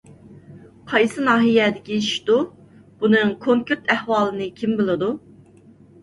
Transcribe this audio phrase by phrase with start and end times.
[0.91, 2.37] قايسى ناھىيەدىكى ئىشتۇ؟
[3.03, 5.11] بۇنىڭ كونكرېت ئەھۋالىنى كىم بىلىدۇ؟